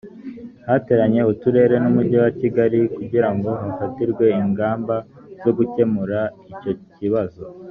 hateranye 0.67 1.21
uturere 1.31 1.75
n’umujyi 1.79 2.15
wa 2.23 2.31
kigali 2.39 2.79
kugirango 2.95 3.49
hafatirwe 3.61 4.25
ingamba 4.41 4.95
zo 5.41 5.51
gukemura 5.57 6.19
icyo 6.53 6.71
kibazo 6.95 7.41